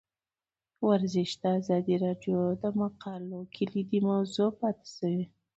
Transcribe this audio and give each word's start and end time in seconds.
ورزش 0.89 1.29
د 1.41 1.43
ازادي 1.59 1.95
راډیو 2.05 2.39
د 2.61 2.63
مقالو 2.79 3.39
کلیدي 3.55 3.99
موضوع 4.09 4.49
پاتې 4.59 4.87
شوی. 4.95 5.23